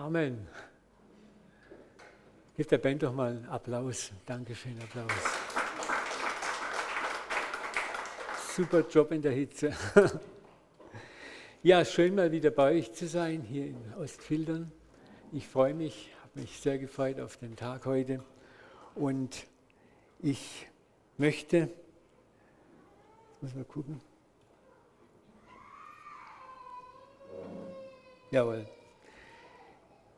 [0.00, 0.48] Amen.
[2.56, 4.10] Gib der Band doch mal einen Applaus.
[4.24, 5.12] Dankeschön, Applaus.
[8.56, 9.72] Super Job in der Hitze.
[11.62, 14.72] Ja, schön mal wieder bei euch zu sein, hier in Ostfildern.
[15.30, 18.24] Ich freue mich, habe mich sehr gefreut auf den Tag heute.
[18.94, 19.46] Und
[20.20, 20.66] ich
[21.18, 21.68] möchte,
[23.42, 24.00] muss mal gucken.
[28.30, 28.66] Jawohl.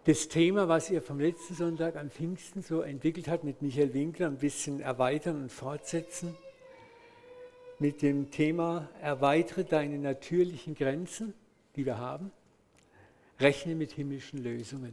[0.05, 4.27] Das Thema, was ihr vom letzten Sonntag am Pfingsten so entwickelt habt mit Michael Winkler,
[4.27, 6.35] ein bisschen erweitern und fortsetzen
[7.79, 11.35] mit dem Thema Erweitere deine natürlichen Grenzen,
[11.77, 12.33] die wir haben,
[13.39, 14.93] rechne mit himmlischen Lösungen.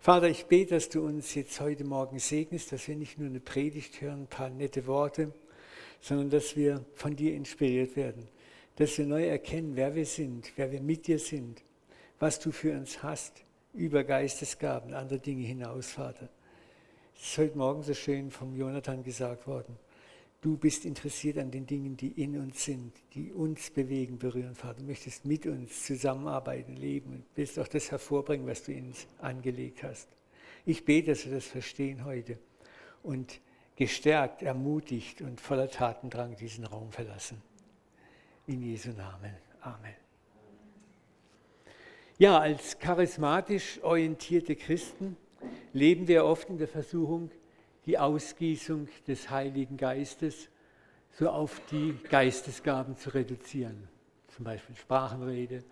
[0.00, 3.40] Vater, ich bete, dass du uns jetzt heute Morgen segnest, dass wir nicht nur eine
[3.40, 5.30] Predigt hören, ein paar nette Worte,
[6.00, 8.26] sondern dass wir von dir inspiriert werden,
[8.76, 11.62] dass wir neu erkennen, wer wir sind, wer wir mit dir sind,
[12.22, 13.42] was du für uns hast,
[13.74, 16.28] über Geistesgaben, andere Dinge hinaus, Vater.
[17.16, 19.76] Es ist heute Morgen so schön vom Jonathan gesagt worden.
[20.40, 24.78] Du bist interessiert an den Dingen, die in uns sind, die uns bewegen, berühren, Vater.
[24.78, 29.08] Du möchtest mit uns zusammenarbeiten, leben und willst auch das hervorbringen, was du in uns
[29.18, 30.08] angelegt hast.
[30.64, 32.38] Ich bete, dass wir das verstehen heute
[33.02, 33.40] und
[33.74, 37.42] gestärkt, ermutigt und voller Tatendrang diesen Raum verlassen.
[38.46, 39.34] In Jesu Namen.
[39.60, 40.01] Amen.
[42.22, 45.16] Ja, als charismatisch orientierte Christen
[45.72, 47.32] leben wir oft in der Versuchung,
[47.84, 50.48] die Ausgießung des Heiligen Geistes
[51.10, 53.88] so auf die Geistesgaben zu reduzieren.
[54.28, 55.64] Zum Beispiel Sprachenrede,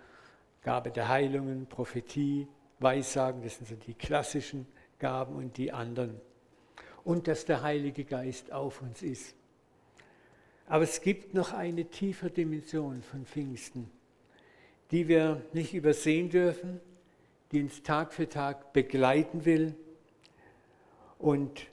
[0.64, 2.48] Gabe der Heilungen, Prophetie,
[2.80, 4.66] Weissagen, das sind so die klassischen
[4.98, 6.20] Gaben und die anderen.
[7.04, 9.36] Und dass der Heilige Geist auf uns ist.
[10.66, 13.88] Aber es gibt noch eine tiefe Dimension von Pfingsten,
[14.90, 16.80] die wir nicht übersehen dürfen,
[17.52, 19.74] die uns Tag für Tag begleiten will
[21.18, 21.66] und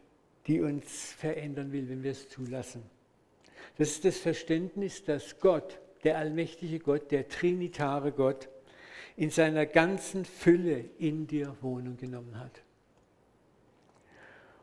[0.47, 2.83] die uns verändern will, wenn wir es zulassen.
[3.77, 8.49] Das ist das Verständnis, dass Gott, der allmächtige Gott, der trinitare Gott,
[9.15, 12.61] in seiner ganzen Fülle in dir Wohnung genommen hat.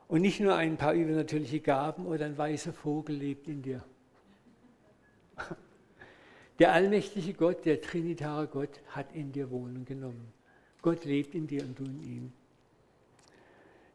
[0.07, 3.85] Und nicht nur ein paar übernatürliche Gaben oder ein weißer Vogel lebt in dir.
[6.59, 10.33] Der allmächtige Gott, der trinitare Gott, hat in dir Wohnung genommen.
[10.83, 12.33] Gott lebt in dir und du in ihm.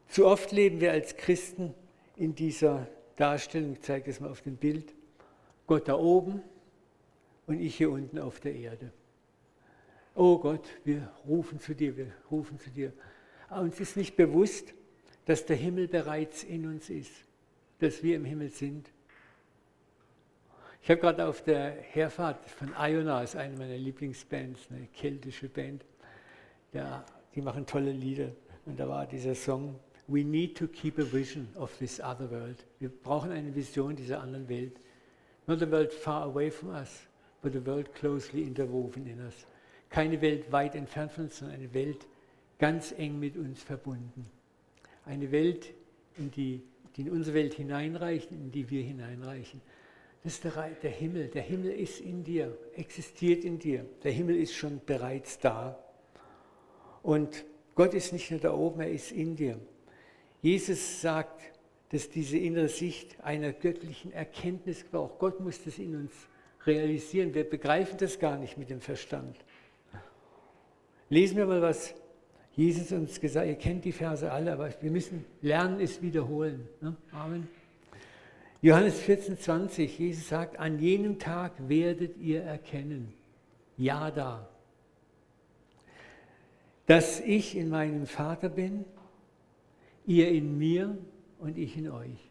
[0.08, 1.72] Zu oft leben wir als Christen
[2.16, 4.92] in dieser Darstellung, ich zeige das mal auf dem Bild,
[5.66, 6.42] Gott da oben
[7.46, 8.92] und ich hier unten auf der Erde.
[10.14, 12.92] Oh Gott, wir rufen zu dir, wir rufen zu dir.
[13.48, 14.74] Aber uns ist nicht bewusst,
[15.24, 17.12] dass der Himmel bereits in uns ist,
[17.78, 18.90] dass wir im Himmel sind.
[20.82, 25.84] Ich habe gerade auf der Herfahrt von Iona, ist eine meiner Lieblingsbands, eine keltische Band,
[26.72, 27.04] ja,
[27.34, 28.30] die machen tolle Lieder.
[28.64, 32.64] Und da war dieser Song, We need to keep a vision of this other world.
[32.80, 34.72] Wir brauchen eine Vision dieser anderen Welt.
[35.46, 37.06] Not a world far away from us,
[37.42, 39.46] but a world closely interwoven in us.
[39.88, 42.06] Keine Welt weit entfernt von uns, sondern eine Welt
[42.58, 44.26] ganz eng mit uns verbunden.
[45.04, 45.72] Eine Welt,
[46.16, 46.62] in die,
[46.96, 49.60] die in unsere Welt hineinreicht, in die wir hineinreichen.
[50.22, 51.28] Das ist der, der Himmel.
[51.28, 53.86] Der Himmel ist in dir, existiert in dir.
[54.02, 55.78] Der Himmel ist schon bereits da.
[57.02, 57.44] Und
[57.74, 59.58] Gott ist nicht nur da oben, er ist in dir.
[60.42, 61.40] Jesus sagt,
[61.90, 65.18] dass diese innere Sicht einer göttlichen Erkenntnis braucht.
[65.18, 66.12] Gott muss das in uns
[66.66, 67.34] realisieren.
[67.34, 69.36] Wir begreifen das gar nicht mit dem Verstand.
[71.08, 71.94] Lesen wir mal, was
[72.52, 73.50] Jesus uns gesagt hat.
[73.50, 76.68] Ihr kennt die Verse alle, aber wir müssen lernen, es wiederholen.
[76.80, 76.96] Ne?
[77.12, 77.48] Amen.
[78.62, 79.98] Johannes 14, 20.
[79.98, 83.12] Jesus sagt, an jenem Tag werdet ihr erkennen.
[83.76, 84.48] Ja, da.
[86.86, 88.84] Dass ich in meinem Vater bin
[90.06, 90.98] Ihr in mir
[91.38, 92.30] und ich in euch.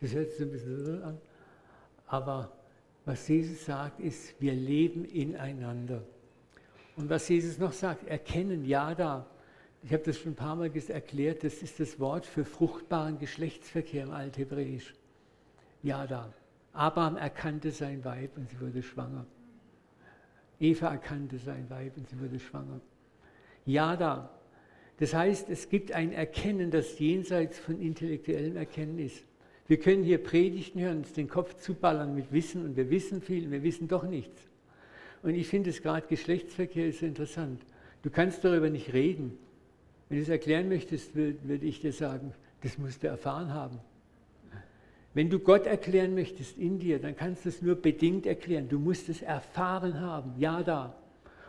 [0.00, 1.18] Das hört sich ein bisschen an.
[2.06, 2.50] Aber
[3.04, 6.02] was Jesus sagt, ist, wir leben ineinander.
[6.96, 9.26] Und was Jesus noch sagt, erkennen, ja da.
[9.82, 14.04] Ich habe das schon ein paar Mal erklärt, das ist das Wort für fruchtbaren Geschlechtsverkehr
[14.04, 14.94] im Althebräisch.
[15.82, 16.32] Ja da.
[16.72, 19.26] Abraham erkannte sein Weib und sie wurde schwanger.
[20.60, 22.80] Eva erkannte sein Weib und sie wurde schwanger.
[23.66, 24.30] Ja da.
[24.98, 29.24] Das heißt, es gibt ein Erkennen, das jenseits von intellektuellem Erkennen ist.
[29.66, 33.50] Wir können hier Predigten hören, uns den Kopf zuballern mit Wissen und wir wissen viel,
[33.50, 34.40] wir wissen doch nichts.
[35.22, 37.62] Und ich finde es gerade Geschlechtsverkehr ist interessant.
[38.02, 39.38] Du kannst darüber nicht reden.
[40.08, 43.80] Wenn du es erklären möchtest, würde ich dir sagen, das musst du erfahren haben.
[45.14, 48.68] Wenn du Gott erklären möchtest in dir, dann kannst du es nur bedingt erklären.
[48.68, 50.32] Du musst es erfahren haben.
[50.38, 50.96] Ja, da.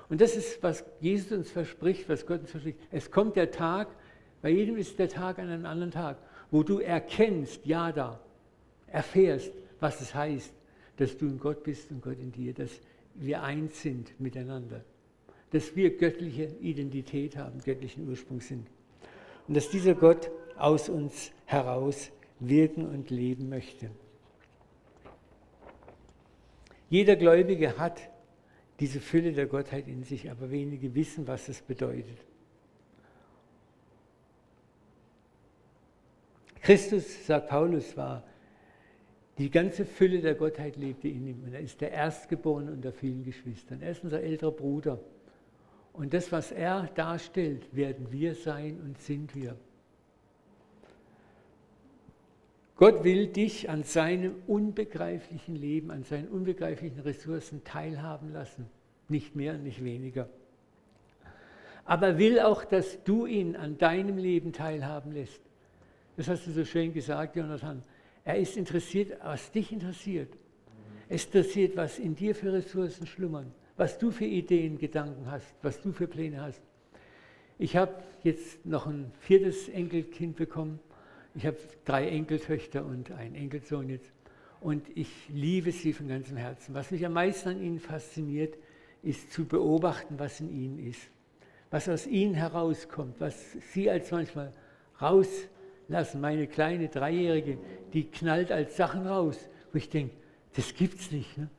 [0.10, 2.78] Und das ist, was Jesus uns verspricht, was Gott uns verspricht.
[2.92, 3.88] Es kommt der Tag,
[4.42, 6.18] bei jedem ist der Tag an einem anderen Tag,
[6.52, 8.20] wo du erkennst, ja da,
[8.88, 10.54] erfährst, was es heißt,
[10.98, 12.70] dass du in Gott bist und Gott in dir, dass
[13.16, 14.84] wir eins sind miteinander,
[15.52, 18.68] dass wir göttliche Identität haben, göttlichen Ursprung sind
[19.48, 22.12] und dass dieser Gott aus uns heraus
[22.50, 23.90] wirken und leben möchte.
[26.90, 28.02] Jeder Gläubige hat
[28.80, 32.18] diese Fülle der Gottheit in sich, aber wenige wissen, was es bedeutet.
[36.62, 38.24] Christus, sagt Paulus, war
[39.38, 43.24] die ganze Fülle der Gottheit lebte in ihm und er ist der Erstgeborene unter vielen
[43.24, 43.82] Geschwistern.
[43.82, 45.00] Er ist unser älterer Bruder.
[45.92, 49.56] Und das, was er darstellt, werden wir sein und sind wir.
[52.84, 58.66] Gott will dich an seinem unbegreiflichen Leben, an seinen unbegreiflichen Ressourcen teilhaben lassen.
[59.08, 60.28] Nicht mehr, nicht weniger.
[61.86, 65.40] Aber will auch, dass du ihn an deinem Leben teilhaben lässt.
[66.18, 67.84] Das hast du so schön gesagt, Jonathan.
[68.26, 70.34] Er ist interessiert, was dich interessiert.
[71.08, 75.80] Es interessiert, was in dir für Ressourcen schlummern, was du für Ideen, Gedanken hast, was
[75.80, 76.62] du für Pläne hast.
[77.58, 77.94] Ich habe
[78.24, 80.82] jetzt noch ein viertes Enkelkind bekommen
[81.36, 84.12] ich habe drei Enkeltöchter und einen Enkelsohn jetzt.
[84.62, 86.74] Und ich liebe sie von ganzem Herzen.
[86.74, 88.58] Was mich am meisten an ihnen fasziniert,
[89.02, 91.10] ist zu beobachten, was in ihnen ist.
[91.70, 94.54] Was aus ihnen herauskommt, was sie als manchmal
[95.02, 96.22] rauslassen.
[96.22, 97.58] Meine kleine Dreijährige,
[97.92, 100.16] die knallt als Sachen raus, wo ich denke,
[100.56, 101.38] das gibt's nicht.
[101.38, 101.50] Ne?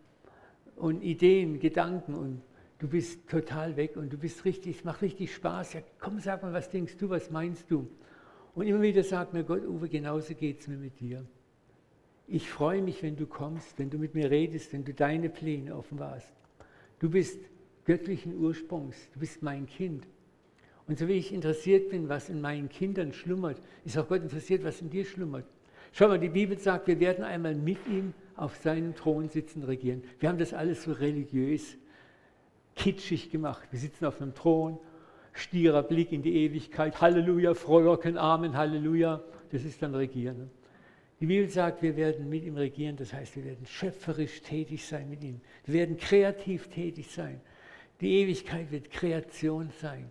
[0.76, 2.42] Und Ideen, Gedanken und
[2.78, 5.74] du bist total weg und du bist richtig, es macht richtig Spaß.
[5.74, 7.88] Ja, komm, sag mal, was denkst du, was meinst du?
[8.54, 11.24] Und immer wieder sagt mir Gott, Uwe, genauso geht es mir mit dir.
[12.26, 15.76] Ich freue mich, wenn du kommst, wenn du mit mir redest, wenn du deine Pläne
[15.76, 16.32] offenbarst.
[17.00, 17.38] Du bist
[17.84, 20.06] göttlichen Ursprungs, du bist mein Kind.
[20.86, 24.64] Und so wie ich interessiert bin, was in meinen Kindern schlummert, ist auch Gott interessiert,
[24.64, 25.46] was in dir schlummert.
[25.92, 30.02] Schau mal, die Bibel sagt, wir werden einmal mit ihm auf seinem Thron sitzen, regieren.
[30.18, 31.76] Wir haben das alles so religiös,
[32.74, 33.68] kitschig gemacht.
[33.70, 34.78] Wir sitzen auf einem Thron
[35.34, 37.00] stierer Blick in die Ewigkeit.
[37.00, 39.22] Halleluja, Frohlocken, Amen, Halleluja.
[39.52, 40.50] Das ist dann Regieren.
[41.20, 45.08] Die Bibel sagt, wir werden mit ihm regieren, das heißt, wir werden schöpferisch tätig sein
[45.08, 45.40] mit ihm.
[45.64, 47.40] Wir werden kreativ tätig sein.
[48.00, 50.10] Die Ewigkeit wird Kreation sein.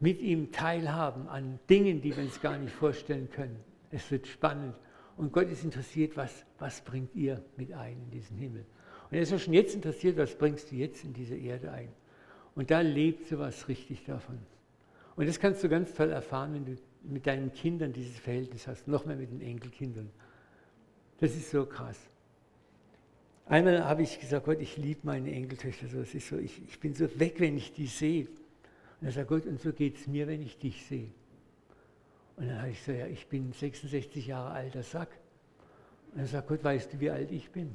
[0.00, 3.56] Mit ihm teilhaben an Dingen, die wir uns gar nicht vorstellen können.
[3.90, 4.74] Es wird spannend.
[5.16, 8.64] Und Gott ist interessiert, was, was bringt ihr mit ein in diesen Himmel.
[9.10, 11.88] Und er ist auch schon jetzt interessiert, was bringst du jetzt in diese Erde ein.
[12.54, 14.38] Und da lebt sowas richtig davon.
[15.18, 18.86] Und das kannst du ganz toll erfahren, wenn du mit deinen Kindern dieses Verhältnis hast,
[18.86, 20.10] noch mehr mit den Enkelkindern.
[21.18, 21.98] Das ist so krass.
[23.46, 25.98] Einmal habe ich gesagt, Gott, ich liebe meine Enkeltöchter so.
[25.98, 28.28] Es ist so, ich, ich bin so weg, wenn ich die sehe.
[29.00, 31.10] Und er sagt, Gott, und so geht es mir, wenn ich dich sehe.
[32.36, 35.08] Und dann habe ich so, ja, ich bin 66 Jahre alter Sack.
[36.14, 37.74] Und er sagt, Gott, weißt du, wie alt ich bin?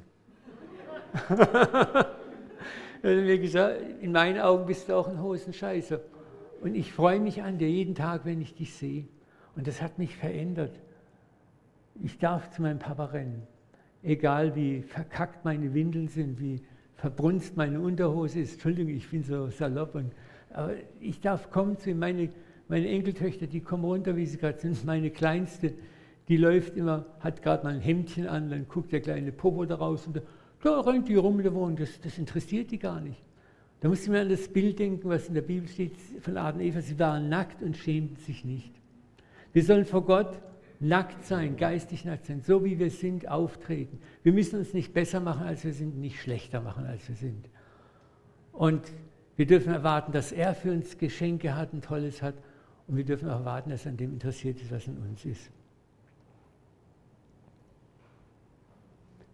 [1.28, 1.36] er
[1.98, 6.00] hat mir gesagt, in meinen Augen bist du auch ein Hosenscheißer.
[6.64, 9.04] Und ich freue mich an dir jeden Tag, wenn ich dich sehe.
[9.54, 10.80] Und das hat mich verändert.
[12.02, 13.42] Ich darf zu meinem Papa rennen.
[14.02, 16.62] Egal wie verkackt meine Windeln sind, wie
[16.96, 18.54] verbrunst meine Unterhose ist.
[18.54, 19.94] Entschuldigung, ich bin so salopp.
[19.94, 20.12] Und,
[20.54, 21.98] aber ich darf kommen zu ihm.
[21.98, 22.30] Meine,
[22.68, 24.86] meine Enkeltöchter, die kommen runter, wie sie gerade sind.
[24.86, 25.74] Meine Kleinste,
[26.28, 29.74] die läuft immer, hat gerade mal ein Hemdchen an, dann guckt der kleine Popo da
[29.74, 30.22] raus und da,
[30.62, 31.76] da rennt die rum der Wohnung.
[31.76, 33.22] Das, das interessiert die gar nicht.
[33.84, 36.58] Da muss ich mir an das Bild denken, was in der Bibel steht von Adam
[36.58, 36.80] und Eva.
[36.80, 38.72] Sie waren nackt und schämten sich nicht.
[39.52, 40.40] Wir sollen vor Gott
[40.80, 43.98] nackt sein, geistig nackt sein, so wie wir sind, auftreten.
[44.22, 47.46] Wir müssen uns nicht besser machen, als wir sind, nicht schlechter machen, als wir sind.
[48.52, 48.90] Und
[49.36, 52.36] wir dürfen erwarten, dass er für uns Geschenke hat, ein tolles hat.
[52.86, 55.50] Und wir dürfen auch erwarten, dass er an dem interessiert ist, was in uns ist.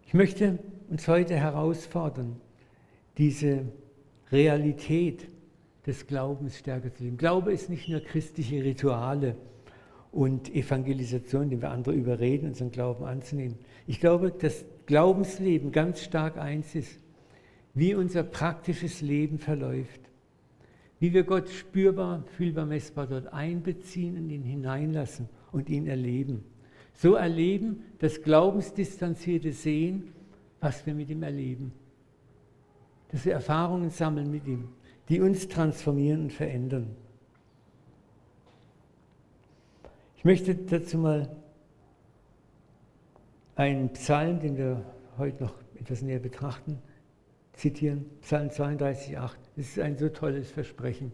[0.07, 2.35] Ich möchte uns heute herausfordern,
[3.17, 3.63] diese
[4.31, 5.27] Realität
[5.85, 7.17] des Glaubens stärker zu leben.
[7.17, 9.35] Glaube ist nicht nur christliche Rituale
[10.11, 13.57] und Evangelisation, indem wir andere überreden, unseren Glauben anzunehmen.
[13.87, 16.99] Ich glaube, dass Glaubensleben ganz stark eins ist,
[17.73, 20.01] wie unser praktisches Leben verläuft,
[20.99, 26.43] wie wir Gott spürbar, fühlbar, messbar dort einbeziehen und ihn hineinlassen und ihn erleben.
[26.93, 30.09] So erleben, das glaubensdistanzierte Sehen,
[30.59, 31.71] was wir mit ihm erleben
[33.11, 34.69] dass wir Erfahrungen sammeln mit ihm,
[35.09, 36.95] die uns transformieren und verändern.
[40.15, 41.35] Ich möchte dazu mal
[43.55, 44.85] einen Psalm, den wir
[45.17, 46.79] heute noch etwas näher betrachten,
[47.53, 49.39] zitieren, Psalm 32, 8.
[49.55, 51.11] Das ist ein so tolles Versprechen.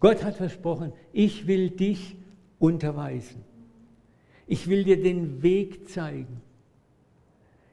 [0.00, 2.16] Gott hat versprochen, ich will dich
[2.58, 3.44] unterweisen.
[4.46, 6.40] Ich will dir den Weg zeigen,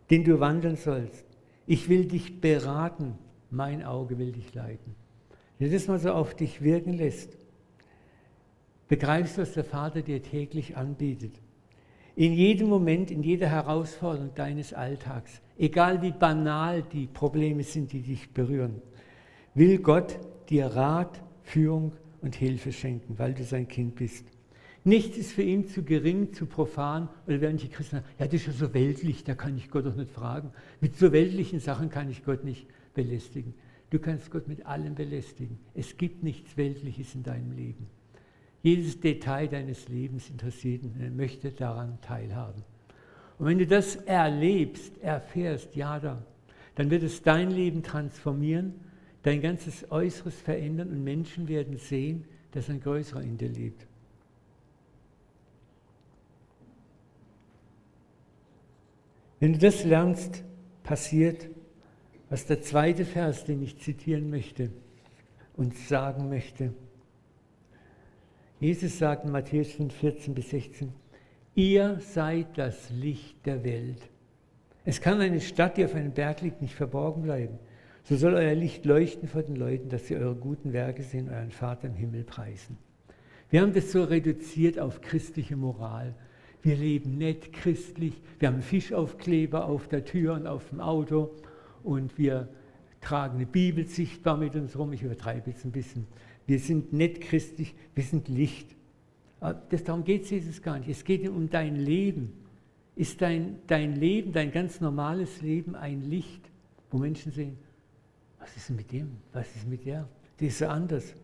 [0.10, 1.27] den du wandeln sollst.
[1.68, 3.16] Ich will dich beraten.
[3.52, 4.96] Mein Auge will dich leiten.
[5.60, 7.38] Wenn du das mal so auf dich wirken lässt,
[8.88, 11.40] begreifst du, was der Vater dir täglich anbietet.
[12.16, 18.02] In jedem Moment, in jeder Herausforderung deines Alltags, egal wie banal die Probleme sind, die
[18.02, 18.82] dich berühren,
[19.54, 20.20] will Gott
[20.50, 24.26] dir Rat, Führung und Hilfe schenken, weil du sein Kind bist.
[24.88, 27.10] Nichts ist für ihn zu gering, zu profan.
[27.28, 29.86] Oder werden die Christen sagen, ja, das ist ja so weltlich, da kann ich Gott
[29.86, 30.52] doch nicht fragen.
[30.80, 33.54] Mit so weltlichen Sachen kann ich Gott nicht belästigen.
[33.90, 35.60] Du kannst Gott mit allem belästigen.
[35.74, 37.88] Es gibt nichts Weltliches in deinem Leben.
[38.64, 42.64] Jedes Detail deines Lebens interessiert ihn, er möchte daran teilhaben.
[43.40, 46.24] Und wenn du das erlebst, erfährst, ja, da,
[46.76, 48.74] dann wird es dein Leben transformieren,
[49.24, 53.86] dein ganzes Äußeres verändern und Menschen werden sehen, dass ein Größerer in dir lebt.
[59.40, 60.44] Wenn du das lernst,
[60.84, 61.48] passiert,
[62.30, 64.72] was der zweite Vers, den ich zitieren möchte
[65.56, 66.74] und sagen möchte.
[68.60, 70.92] Jesus sagt in Matthäus 5, 14 bis 16,
[71.56, 74.02] ihr seid das Licht der Welt.
[74.86, 77.60] Es kann eine Stadt, die auf einem Berg liegt, nicht verborgen bleiben.
[78.04, 81.52] So soll euer Licht leuchten vor den Leuten, dass sie eure guten Werke sehen, euren
[81.52, 82.78] Vater im Himmel preisen.
[83.50, 86.16] Wir haben das so reduziert auf christliche Moral.
[86.68, 88.14] Wir leben nett christlich.
[88.40, 91.34] Wir haben Fischaufkleber auf der Tür und auf dem Auto
[91.82, 92.50] und wir
[93.00, 94.92] tragen eine Bibel sichtbar mit uns rum.
[94.92, 96.08] Ich übertreibe jetzt ein bisschen.
[96.46, 98.76] Wir sind nett christlich, wir sind Licht.
[99.70, 100.90] Das, darum geht es Jesus gar nicht.
[100.90, 102.34] Es geht um dein Leben.
[102.98, 106.52] Ist dein, dein Leben, dein ganz normales Leben ein Licht,
[106.92, 107.58] wo Menschen sehen,
[108.40, 109.12] was ist mit dem?
[109.32, 110.06] Was ist mit der?
[110.42, 111.16] Die ist so anders.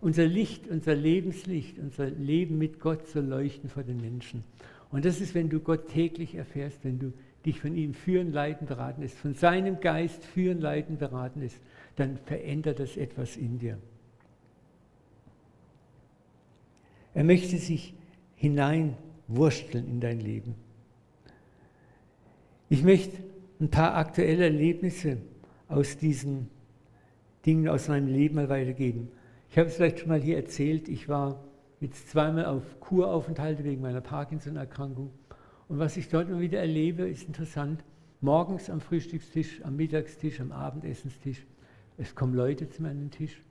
[0.00, 4.44] Unser Licht, unser Lebenslicht, unser Leben mit Gott soll leuchten vor den Menschen.
[4.90, 7.12] Und das ist, wenn du Gott täglich erfährst, wenn du
[7.44, 11.58] dich von ihm führen, leiten, beraten ist, von seinem Geist führen, leiten, beraten ist,
[11.96, 13.78] dann verändert das etwas in dir.
[17.14, 17.94] Er möchte sich
[18.36, 20.54] hineinwursteln in dein Leben.
[22.68, 23.16] Ich möchte
[23.60, 25.18] ein paar aktuelle Erlebnisse
[25.68, 26.48] aus diesen
[27.44, 29.08] Dingen aus meinem Leben mal weitergeben.
[29.50, 31.42] Ich habe es vielleicht schon mal hier erzählt, ich war
[31.80, 35.10] jetzt zweimal auf Kuraufenthalte wegen meiner Parkinson-Erkrankung.
[35.68, 37.82] Und was ich dort immer wieder erlebe, ist interessant.
[38.20, 41.46] Morgens am Frühstückstisch, am Mittagstisch, am Abendessenstisch,
[41.96, 43.42] es kommen Leute zu meinem Tisch.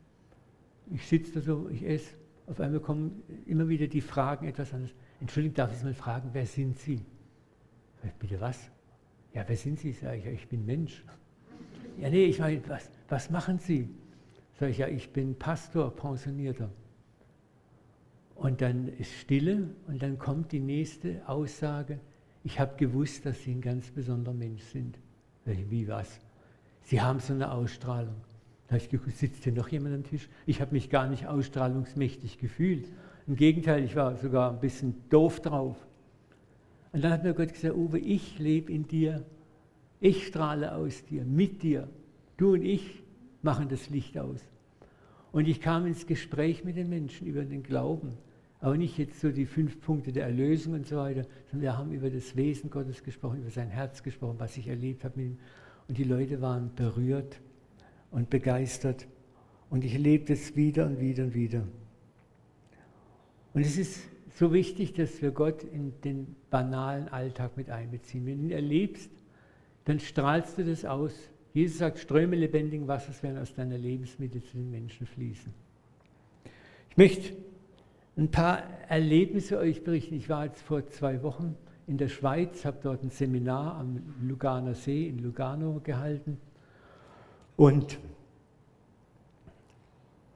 [0.93, 2.13] Ich sitze da so, ich esse.
[2.45, 4.93] Auf einmal kommen immer wieder die Fragen etwas anderes.
[5.19, 7.01] Entschuldigung, darf ich mal fragen, wer sind Sie?
[8.03, 8.69] Ich, bitte was?
[9.33, 9.91] Ja, wer sind Sie?
[9.91, 11.03] Sag ich, ich bin Mensch.
[11.99, 13.89] Ja, nee, ich meine, was, was machen Sie?
[14.59, 16.69] Sag ich, ja, ich bin Pastor, Pensionierter.
[18.35, 21.99] Und dann ist Stille und dann kommt die nächste Aussage.
[22.43, 24.97] Ich habe gewusst, dass Sie ein ganz besonderer Mensch sind.
[25.45, 26.19] Ich, wie was?
[26.81, 28.15] Sie haben so eine Ausstrahlung.
[28.67, 30.27] Da habe ich geguckt, sitzt hier noch jemand am Tisch?
[30.45, 32.87] Ich habe mich gar nicht ausstrahlungsmächtig gefühlt.
[33.27, 35.77] Im Gegenteil, ich war sogar ein bisschen doof drauf.
[36.93, 39.23] Und dann hat mir Gott gesagt, Uwe, ich lebe in dir.
[39.99, 41.87] Ich strahle aus dir, mit dir.
[42.37, 43.03] Du und ich
[43.47, 44.41] machen das Licht aus.
[45.31, 48.17] Und ich kam ins Gespräch mit den Menschen über den Glauben.
[48.59, 51.93] Aber nicht jetzt so die fünf Punkte der Erlösung und so weiter, sondern wir haben
[51.93, 55.37] über das Wesen Gottes gesprochen, über sein Herz gesprochen, was ich erlebt habe mit ihm.
[55.87, 57.39] Und die Leute waren berührt
[58.11, 59.07] und begeistert.
[59.69, 61.63] Und ich erlebe das wieder und wieder und wieder.
[63.53, 64.01] Und es ist
[64.37, 68.25] so wichtig, dass wir Gott in den banalen Alltag mit einbeziehen.
[68.25, 69.09] Wenn du ihn erlebst,
[69.85, 71.13] dann strahlst du das aus.
[71.57, 75.51] Jesus sagt, Ströme lebendigen Wassers werden aus deiner Lebensmitte zu den Menschen fließen.
[76.91, 77.33] Ich möchte
[78.15, 80.13] ein paar Erlebnisse euch berichten.
[80.13, 81.55] Ich war jetzt vor zwei Wochen
[81.87, 86.37] in der Schweiz, habe dort ein Seminar am Luganer See in Lugano gehalten
[87.55, 87.97] und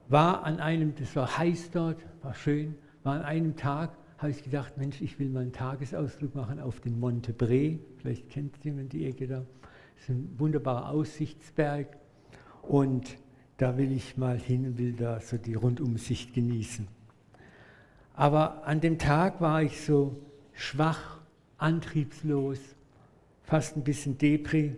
[0.08, 2.74] war an einem, das war heiß dort, war schön,
[3.04, 6.80] war an einem Tag, habe ich gedacht, Mensch, ich will mal einen Tagesausflug machen auf
[6.80, 9.46] den Monte Bre, vielleicht kennt jemand die Ecke da,
[10.02, 11.86] ist ein wunderbarer Aussichtsberg
[12.62, 13.18] und
[13.56, 16.88] da will ich mal hin und will da so die Rundumsicht genießen.
[18.12, 20.20] Aber an dem Tag war ich so
[20.54, 21.20] schwach,
[21.56, 22.58] antriebslos,
[23.44, 24.76] fast ein bisschen depri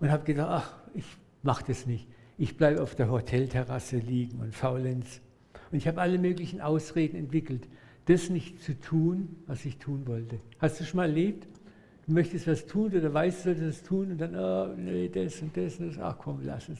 [0.00, 2.08] und habe gedacht, ach, ich mache das nicht.
[2.38, 5.20] Ich bleibe auf der Hotelterrasse liegen und faulenz.
[5.70, 7.68] Und ich habe alle möglichen Ausreden entwickelt,
[8.06, 10.38] das nicht zu tun, was ich tun wollte.
[10.58, 11.46] Hast du schon mal erlebt?
[12.06, 15.40] Du möchtest was tun oder weißt, du solltest das tun und dann, oh, nee, das
[15.40, 16.78] und das und das, ach komm, lass es.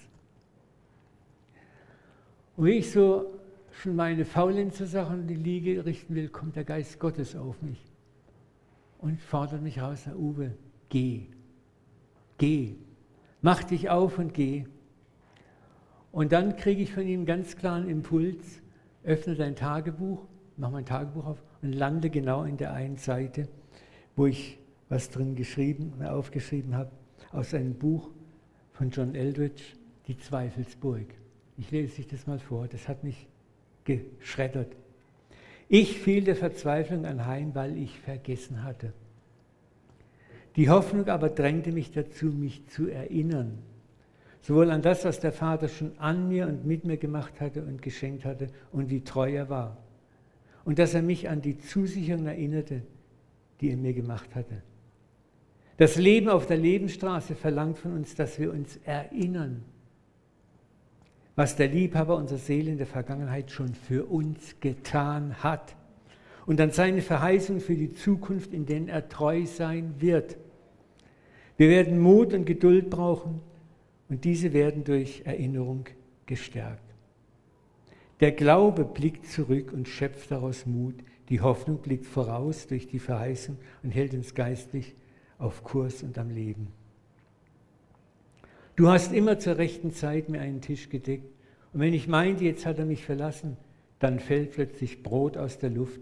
[2.57, 3.39] Und wenn ich so
[3.73, 7.81] schon meine Faulenzer-Sachen in die Liege richten will, kommt der Geist Gottes auf mich
[8.99, 10.53] und fordert mich raus, Herr Uwe,
[10.89, 11.27] geh,
[12.39, 12.75] geh,
[13.41, 14.65] mach dich auf und geh.
[16.11, 18.61] Und dann kriege ich von ihm ganz klaren Impuls,
[19.03, 20.27] öffne dein Tagebuch,
[20.59, 23.49] mach mein Tagebuch auf und lande genau in der einen Seite,
[24.15, 24.59] wo ich
[24.93, 26.91] was drin geschrieben, aufgeschrieben habe,
[27.33, 28.11] aus einem Buch
[28.75, 29.63] von John Eldridge,
[30.07, 31.07] Die Zweifelsburg.
[31.57, 33.27] Ich lese sich das mal vor, das hat mich
[33.85, 34.77] geschreddert.
[35.67, 38.93] Ich fiel der Verzweiflung anheim, weil ich vergessen hatte.
[40.57, 43.61] Die Hoffnung aber drängte mich dazu, mich zu erinnern,
[44.43, 47.81] sowohl an das, was der Vater schon an mir und mit mir gemacht hatte und
[47.81, 49.79] geschenkt hatte und wie treu er war,
[50.67, 52.83] und dass er mich an die Zusicherung erinnerte,
[53.63, 54.61] die er mir gemacht hatte.
[55.77, 59.65] Das Leben auf der Lebensstraße verlangt von uns, dass wir uns erinnern,
[61.35, 65.75] was der Liebhaber unserer Seele in der Vergangenheit schon für uns getan hat
[66.45, 70.37] und an seine Verheißung für die Zukunft, in denen er treu sein wird.
[71.57, 73.41] Wir werden Mut und Geduld brauchen
[74.09, 75.87] und diese werden durch Erinnerung
[76.27, 76.83] gestärkt.
[78.21, 80.95] Der Glaube blickt zurück und schöpft daraus Mut.
[81.29, 84.95] Die Hoffnung blickt voraus durch die Verheißung und hält uns geistlich
[85.43, 86.69] auf Kurs und am Leben.
[88.77, 91.31] Du hast immer zur rechten Zeit mir einen Tisch gedeckt.
[91.73, 93.57] Und wenn ich meinte, jetzt hat er mich verlassen,
[93.99, 96.01] dann fällt plötzlich Brot aus der Luft.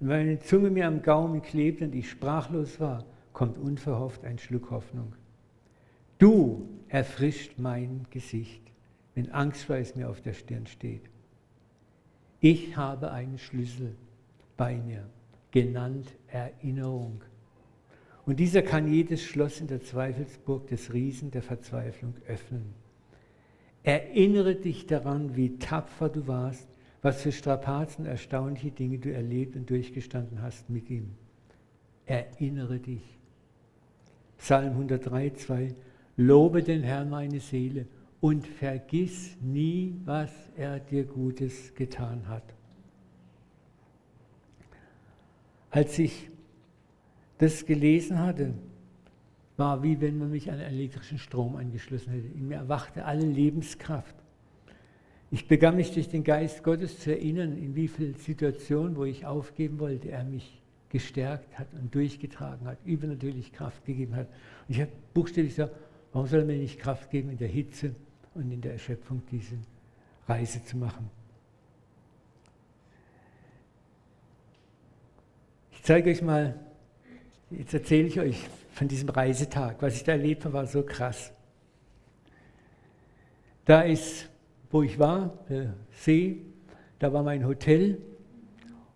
[0.00, 4.38] Und wenn meine Zunge mir am Gaumen klebt und ich sprachlos war, kommt unverhofft ein
[4.38, 5.14] Schluck Hoffnung.
[6.18, 8.62] Du erfrischt mein Gesicht,
[9.14, 11.02] wenn Angstschweiß mir auf der Stirn steht.
[12.40, 13.94] Ich habe einen Schlüssel
[14.56, 15.06] bei mir,
[15.50, 17.22] genannt Erinnerung.
[18.30, 22.74] Und dieser kann jedes Schloss in der Zweifelsburg des Riesen der Verzweiflung öffnen.
[23.82, 26.68] Erinnere dich daran, wie tapfer du warst,
[27.02, 31.10] was für Strapazen, erstaunliche Dinge du erlebt und durchgestanden hast mit ihm.
[32.06, 33.02] Erinnere dich.
[34.38, 35.74] Psalm 103, 2.
[36.16, 37.86] Lobe den Herrn meine Seele
[38.20, 42.44] und vergiss nie, was er dir Gutes getan hat.
[45.72, 46.29] Als ich
[47.40, 48.52] das gelesen hatte,
[49.56, 52.28] war wie wenn man mich an elektrischen Strom angeschlossen hätte.
[52.28, 54.14] In mir erwachte alle Lebenskraft.
[55.30, 59.24] Ich begann mich durch den Geist Gottes zu erinnern, in wie vielen Situationen, wo ich
[59.24, 64.26] aufgeben wollte, er mich gestärkt hat und durchgetragen hat, übernatürlich Kraft gegeben hat.
[64.68, 65.74] Und ich habe buchstäblich gesagt,
[66.12, 67.94] warum soll er mir nicht Kraft geben in der Hitze
[68.34, 69.56] und in der Erschöpfung, diese
[70.28, 71.08] Reise zu machen?
[75.72, 76.58] Ich zeige euch mal
[77.50, 79.82] Jetzt erzähle ich euch von diesem Reisetag.
[79.82, 81.32] Was ich da erlebt habe, war so krass.
[83.64, 84.28] Da ist,
[84.70, 86.42] wo ich war, der See,
[87.00, 87.98] da war mein Hotel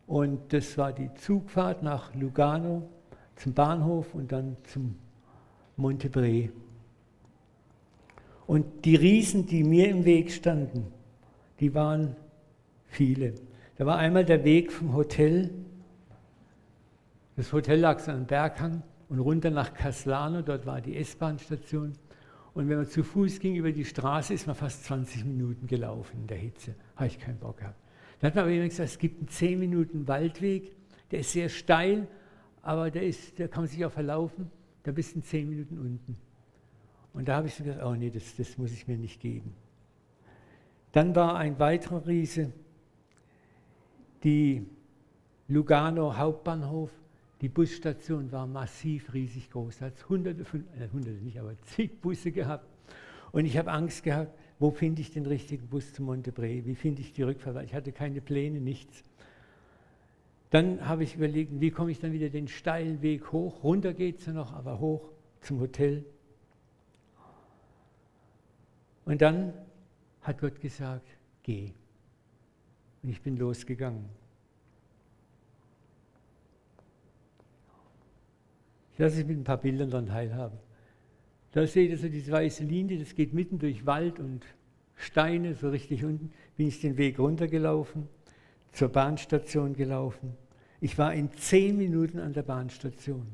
[0.07, 2.89] und das war die Zugfahrt nach Lugano
[3.35, 4.95] zum Bahnhof und dann zum
[5.77, 6.51] Montebre.
[8.47, 10.93] Und die Riesen, die mir im Weg standen,
[11.59, 12.15] die waren
[12.87, 13.35] viele.
[13.79, 15.51] Da war einmal der Weg vom Hotel
[17.37, 21.93] das Hotel lag so am Berghang und runter nach Caslano, dort war die S-Bahn-Station.
[22.55, 26.21] Und wenn man zu Fuß ging über die Straße, ist man fast 20 Minuten gelaufen
[26.21, 26.75] in der Hitze.
[26.95, 27.79] Habe ich keinen Bock gehabt.
[28.21, 30.77] Dann hat man aber jemand gesagt, es gibt einen 10 Minuten Waldweg,
[31.11, 32.07] der ist sehr steil,
[32.63, 34.51] aber der, ist, der kann man sich auch verlaufen,
[34.85, 36.17] da bist du in 10 Minuten unten.
[37.13, 39.55] Und da habe ich so gesagt, oh nee, das, das muss ich mir nicht geben.
[40.93, 42.53] Dann war ein weiterer Riese,
[44.23, 44.67] die
[45.49, 46.91] Lugano Hauptbahnhof,
[47.45, 49.83] die Busstation war massiv riesig groß.
[49.83, 50.45] Hat hunderte,
[50.79, 52.67] äh, hunderte nicht, aber zig Busse gehabt.
[53.33, 56.65] Und ich habe Angst gehabt, wo finde ich den richtigen Bus zu Montebre?
[56.65, 57.63] Wie finde ich die Rückfahrt?
[57.63, 59.05] Ich hatte keine Pläne, nichts.
[60.49, 63.63] Dann habe ich überlegt, wie komme ich dann wieder den steilen Weg hoch?
[63.63, 66.07] Runter geht es ja noch, aber hoch zum Hotel.
[69.05, 69.53] Und dann
[70.23, 71.07] hat Gott gesagt,
[71.43, 71.75] geh.
[73.03, 74.24] Und ich bin losgegangen.
[78.95, 80.57] Ich lasse es mit ein paar Bildern dann teilhaben.
[81.51, 84.45] Da seht ihr so diese weiße Linie, das geht mitten durch Wald und
[84.95, 86.31] Steine, so richtig unten.
[86.57, 88.09] Bin ich den Weg runtergelaufen,
[88.71, 90.37] zur Bahnstation gelaufen.
[90.81, 93.27] Ich war in zehn Minuten an der Bahnstation.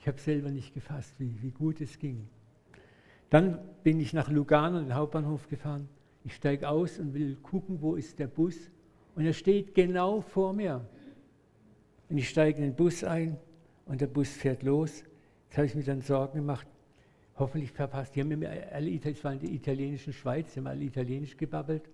[0.00, 2.26] Ich habe selber nicht gefasst, wie, wie gut es ging.
[3.28, 5.90] Dann bin ich nach Lugano, den Hauptbahnhof gefahren.
[6.24, 8.56] Ich steige aus und will gucken, wo ist der Bus.
[9.14, 10.88] Und er steht genau vor mir.
[12.08, 13.36] Und ich steige in den Bus ein
[13.88, 15.02] und der Bus fährt los.
[15.48, 16.66] Jetzt habe ich mir dann Sorgen gemacht,
[17.36, 18.14] hoffentlich verpasst.
[18.14, 21.88] Die haben mir alle, es war in der italienischen Schweiz, die haben alle Italienisch gebabbelt.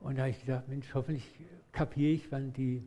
[0.00, 1.28] Und da habe ich gedacht, Mensch, hoffentlich
[1.72, 2.82] kapiere ich, wann die,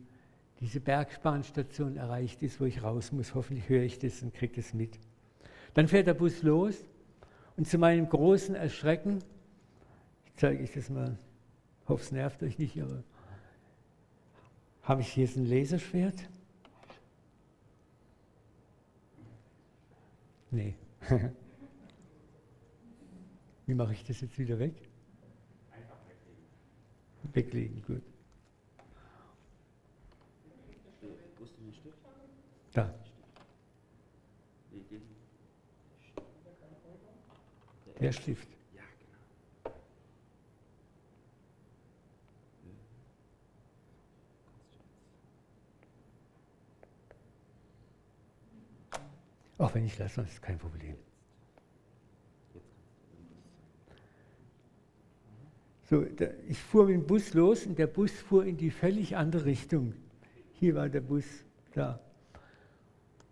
[0.60, 3.34] diese Bergbahnstation erreicht ist, wo ich raus muss.
[3.34, 4.98] Hoffentlich höre ich das und kriege das mit.
[5.74, 6.84] Dann fährt der Bus los
[7.56, 9.18] und zu meinem großen Erschrecken,
[10.26, 11.18] ich zeige euch das mal,
[11.86, 13.04] hoffe es nervt euch nicht, aber
[14.82, 16.28] habe ich hier so ein Laserschwert?
[20.50, 20.74] Nee.
[23.66, 24.74] Wie mache ich das jetzt wieder weg?
[25.70, 26.44] Einfach weglegen.
[27.32, 28.02] Weglegen, gut.
[32.74, 32.92] Da.
[38.00, 38.48] Der Stift.
[38.74, 39.76] Ja, genau.
[49.58, 50.96] Auch wenn ich lasse, ist kein Problem.
[55.88, 59.16] So, da, ich fuhr mit dem Bus los und der Bus fuhr in die völlig
[59.16, 59.94] andere Richtung.
[60.54, 61.24] Hier war der Bus
[61.72, 62.00] da.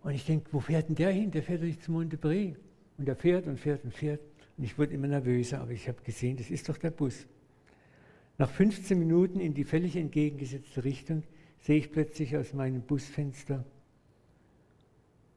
[0.03, 1.31] Und ich denke, wo fährt denn der hin?
[1.31, 2.55] Der fährt doch nicht zu Montebré.
[2.97, 4.21] Und er fährt und fährt und fährt.
[4.57, 7.25] Und ich wurde immer nervöser, aber ich habe gesehen, das ist doch der Bus.
[8.37, 11.23] Nach 15 Minuten in die völlig entgegengesetzte Richtung
[11.59, 13.65] sehe ich plötzlich aus meinem Busfenster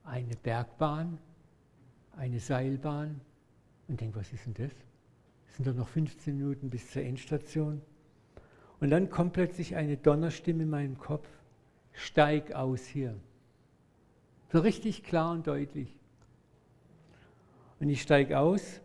[0.06, 1.18] eine Bergbahn,
[2.16, 3.20] eine Seilbahn
[3.88, 4.72] und denke, was ist denn das?
[5.48, 7.82] Es sind doch noch 15 Minuten bis zur Endstation.
[8.80, 11.28] Und dann kommt plötzlich eine Donnerstimme in meinem Kopf,
[11.92, 13.16] steig aus hier.
[14.52, 15.98] So richtig klar und deutlich.
[17.80, 18.80] Und ich steige aus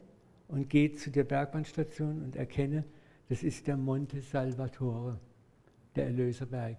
[0.47, 2.83] und gehe zu der Bergbahnstation und erkenne,
[3.29, 5.19] das ist der Monte Salvatore,
[5.95, 6.77] der Erlöserberg.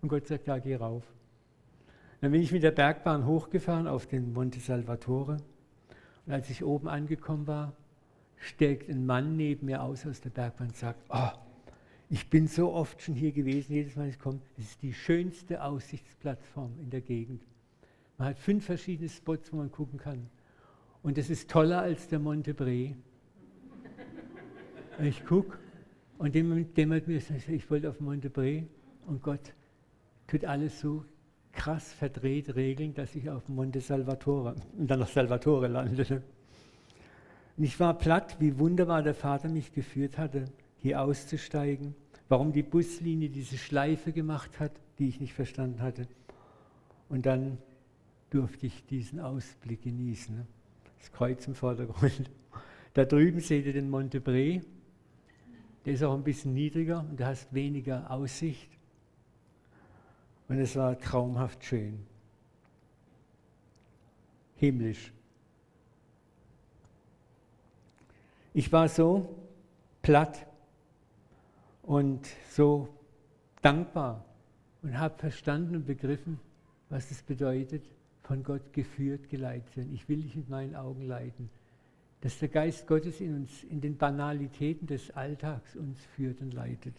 [0.00, 1.04] Und Gott sagt, da geh rauf.
[2.22, 5.38] Dann bin ich mit der Bergbahn hochgefahren auf den Monte Salvatore.
[6.24, 7.72] Und als ich oben angekommen war,
[8.36, 11.30] steigt ein Mann neben mir aus aus der Bergbahn und sagt, oh,
[12.08, 15.64] ich bin so oft schon hier gewesen, jedes Mal, ich komme, es ist die schönste
[15.64, 17.42] Aussichtsplattform in der Gegend.
[18.18, 20.30] Man hat fünf verschiedene Spots, wo man gucken kann.
[21.02, 22.94] Und es ist toller als der Monte Bre.
[25.02, 25.58] ich gucke
[26.18, 28.68] und dem dämmert mir, ich wollte auf Monte Bre
[29.08, 29.54] und Gott
[30.28, 31.04] tut alles so
[31.52, 36.22] krass verdreht regeln, dass ich auf Monte Salvatore und dann nach Salvatore landete.
[37.56, 40.46] Und ich war platt, wie wunderbar der Vater mich geführt hatte,
[40.78, 41.94] hier auszusteigen,
[42.28, 46.06] warum die Buslinie diese Schleife gemacht hat, die ich nicht verstanden hatte.
[47.08, 47.58] Und dann
[48.30, 50.34] durfte ich diesen Ausblick genießen.
[50.34, 50.46] Ne?
[50.98, 52.30] Das Kreuz im Vordergrund.
[52.94, 54.60] Da drüben seht ihr den Monte Bre.
[55.86, 58.68] Der ist auch ein bisschen niedriger und du hast weniger Aussicht.
[60.48, 62.06] Und es war traumhaft schön.
[64.56, 65.12] Himmlisch.
[68.54, 69.34] Ich war so
[70.02, 70.46] platt
[71.82, 72.88] und so
[73.62, 74.24] dankbar
[74.82, 76.38] und habe verstanden und begriffen,
[76.90, 77.84] was es bedeutet,
[78.22, 79.92] von Gott geführt, geleitet werden.
[79.94, 81.50] Ich will dich mit meinen Augen leiten.
[82.20, 86.94] Dass der Geist Gottes in uns, in den Banalitäten des Alltags uns führt und leitet.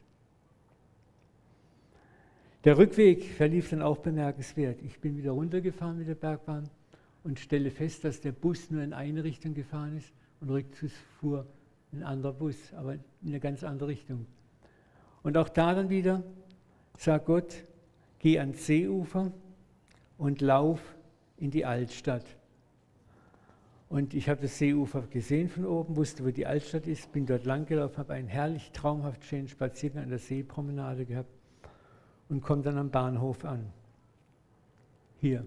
[2.63, 4.81] Der Rückweg verlief dann auch bemerkenswert.
[4.83, 6.69] Ich bin wieder runtergefahren mit der Bergbahn
[7.23, 11.45] und stelle fest, dass der Bus nur in eine Richtung gefahren ist und rückzugs fuhr
[11.91, 14.25] ein anderer Bus, aber in eine ganz andere Richtung.
[15.23, 16.23] Und auch da dann wieder
[16.97, 17.53] sagt Gott,
[18.19, 19.33] geh ans Seeufer
[20.17, 20.79] und lauf
[21.35, 22.25] in die Altstadt.
[23.89, 27.43] Und ich habe das Seeufer gesehen von oben, wusste, wo die Altstadt ist, bin dort
[27.43, 31.42] langgelaufen, habe einen herrlich traumhaft schönen Spaziergang an der Seepromenade gehabt
[32.33, 33.71] und komme dann am Bahnhof an.
[35.21, 35.45] Hier.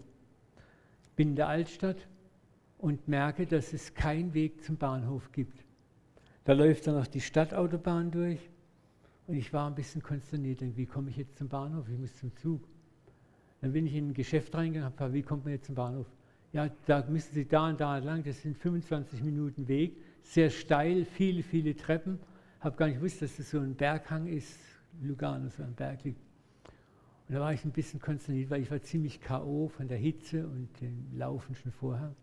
[1.16, 1.96] Bin in der Altstadt
[2.78, 5.64] und merke, dass es keinen Weg zum Bahnhof gibt.
[6.44, 8.38] Da läuft dann noch die Stadtautobahn durch
[9.26, 10.60] und ich war ein bisschen konsterniert.
[10.76, 11.88] Wie komme ich jetzt zum Bahnhof?
[11.88, 12.62] Ich muss zum Zug.
[13.60, 16.06] Dann bin ich in ein Geschäft reingegangen, habe wie kommt man jetzt zum Bahnhof?
[16.52, 21.04] Ja, da müssen Sie da und da lang, das sind 25 Minuten Weg, sehr steil,
[21.04, 22.20] viele, viele Treppen.
[22.60, 24.56] Habe gar nicht gewusst, dass das so ein Berghang ist,
[25.02, 26.25] Lugano, so ein Berg liegt.
[27.28, 29.68] Und da war ich ein bisschen konsterniert, weil ich war ziemlich K.O.
[29.68, 32.08] von der Hitze und dem Laufen schon vorher.
[32.08, 32.14] Und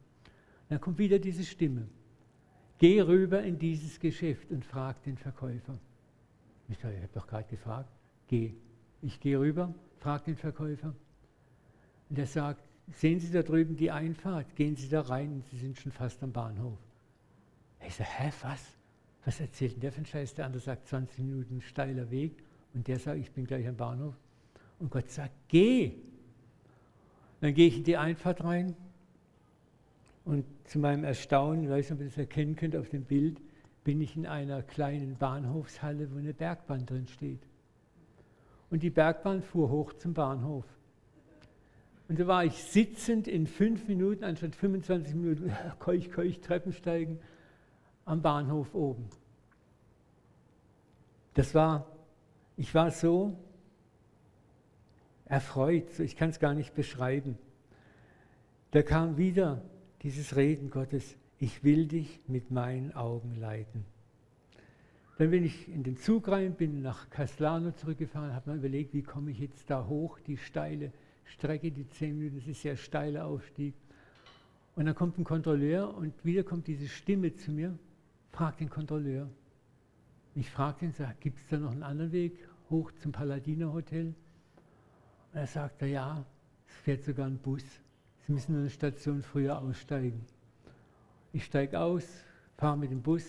[0.70, 1.88] dann kommt wieder diese Stimme.
[2.78, 5.78] Geh rüber in dieses Geschäft und frag den Verkäufer.
[6.70, 7.92] Ich habe doch gerade gefragt.
[8.28, 8.54] Geh.
[9.02, 10.96] Ich gehe rüber, frag den Verkäufer.
[12.10, 12.64] Und er sagt,
[12.94, 16.32] sehen Sie da drüben die Einfahrt, gehen Sie da rein Sie sind schon fast am
[16.32, 16.80] Bahnhof.
[17.86, 18.78] Ich sage, hä, was?
[19.26, 20.34] Was erzählt denn der für ein Scheiß?
[20.36, 24.16] Der andere sagt 20 Minuten steiler Weg und der sagt, ich bin gleich am Bahnhof.
[24.84, 25.94] Und Gott sagt, geh.
[27.40, 28.76] Dann gehe ich in die Einfahrt rein
[30.26, 33.40] Und zu meinem Erstaunen, ich weiß nicht, ob ihr das erkennen könnt auf dem Bild,
[33.86, 37.40] bin ich in einer kleinen Bahnhofshalle, wo eine Bergbahn drin steht.
[38.70, 40.66] Und die Bergbahn fuhr hoch zum Bahnhof.
[42.10, 47.20] Und da war ich sitzend in fünf Minuten, anstatt 25 Minuten, keuch, keuch, Treppensteigen
[48.04, 49.08] am Bahnhof oben.
[51.36, 51.88] Das war,
[52.58, 53.38] ich war so
[55.34, 57.40] erfreut, ich kann es gar nicht beschreiben.
[58.70, 59.64] Da kam wieder
[60.04, 63.84] dieses Reden Gottes, ich will dich mit meinen Augen leiten.
[65.18, 69.02] Dann bin ich in den Zug rein, bin nach Caslano zurückgefahren, habe mir überlegt, wie
[69.02, 70.92] komme ich jetzt da hoch, die steile
[71.26, 73.74] Strecke, die zehn Minuten, das ist sehr steiler Aufstieg.
[74.76, 77.76] Und dann kommt ein Kontrolleur und wieder kommt diese Stimme zu mir,
[78.30, 79.28] fragt den Kontrolleur.
[80.36, 82.38] Ich frage ihn, gibt es da noch einen anderen Weg
[82.70, 84.14] hoch zum Paladino Hotel?
[85.34, 86.24] Und er sagt, ja,
[86.68, 87.64] es fährt sogar ein Bus.
[88.28, 90.24] Sie müssen eine Station früher aussteigen.
[91.34, 92.06] Ich steige aus,
[92.56, 93.26] fahre mit dem Bus,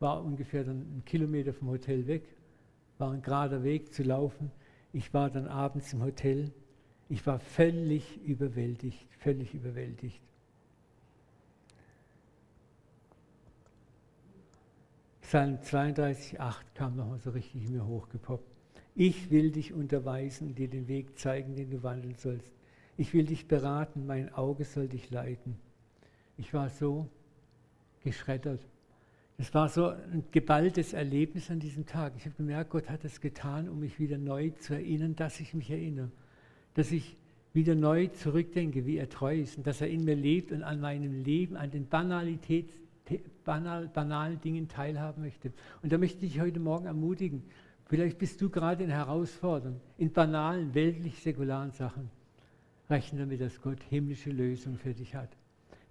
[0.00, 2.24] war ungefähr dann einen Kilometer vom Hotel weg,
[2.98, 4.50] war ein gerader Weg zu laufen.
[4.92, 6.52] Ich war dann abends im Hotel.
[7.08, 10.20] Ich war völlig überwältigt, völlig überwältigt.
[15.20, 18.57] Psalm 32, 8 kam nochmal so richtig in mir hochgepoppt.
[19.00, 22.52] Ich will dich unterweisen dir den Weg zeigen, den du wandeln sollst.
[22.96, 25.56] Ich will dich beraten, mein Auge soll dich leiten.
[26.36, 27.08] Ich war so
[28.02, 28.60] geschreddert.
[29.36, 32.14] Es war so ein geballtes Erlebnis an diesem Tag.
[32.16, 35.54] Ich habe gemerkt, Gott hat es getan, um mich wieder neu zu erinnern, dass ich
[35.54, 36.10] mich erinnere.
[36.74, 37.16] Dass ich
[37.52, 40.80] wieder neu zurückdenke, wie er treu ist und dass er in mir lebt und an
[40.80, 42.72] meinem Leben, an den Banalität,
[43.44, 45.52] banal, banalen Dingen teilhaben möchte.
[45.84, 47.44] Und da möchte ich heute Morgen ermutigen,
[47.88, 52.10] vielleicht bist du gerade in Herausforderungen, in banalen, weltlich-säkularen Sachen.
[52.88, 55.30] Rechne damit, dass Gott himmlische Lösungen für dich hat.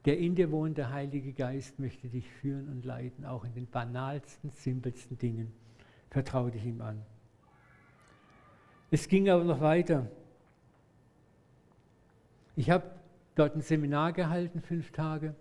[0.05, 4.51] Der in dir wohnende Heilige Geist möchte dich führen und leiten, auch in den banalsten,
[4.51, 5.51] simpelsten Dingen.
[6.09, 7.01] Vertraue dich ihm an.
[8.89, 10.09] Es ging aber noch weiter.
[12.55, 12.89] Ich habe
[13.35, 15.35] dort ein Seminar gehalten, fünf Tage,